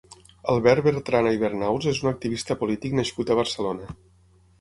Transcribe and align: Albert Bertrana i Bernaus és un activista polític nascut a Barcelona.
Albert 0.51 0.83
Bertrana 0.85 1.33
i 1.35 1.41
Bernaus 1.43 1.87
és 1.91 1.99
un 2.05 2.09
activista 2.13 2.57
polític 2.63 2.97
nascut 3.01 3.29
a 3.29 3.37
Barcelona. 3.41 3.93